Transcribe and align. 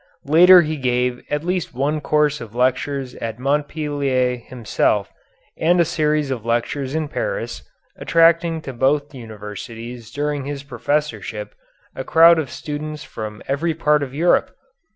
Later 0.25 0.63
he 0.63 0.77
gave 0.77 1.21
at 1.29 1.43
least 1.43 1.75
one 1.75 2.01
course 2.01 2.41
of 2.41 2.55
lectures 2.55 3.13
at 3.17 3.37
Montpellier 3.37 4.37
himself 4.37 5.13
and 5.59 5.79
a 5.79 5.85
series 5.85 6.31
of 6.31 6.43
lectures 6.43 6.95
in 6.95 7.07
Paris, 7.07 7.61
attracting 7.97 8.61
to 8.61 8.73
both 8.73 9.13
universities 9.13 10.09
during 10.09 10.45
his 10.45 10.63
professorship 10.63 11.53
a 11.95 12.03
crowd 12.03 12.39
of 12.39 12.49
students 12.49 13.03
from 13.03 13.43
every 13.47 13.75
part 13.75 14.01
of 14.01 14.11
Europe. 14.11 14.55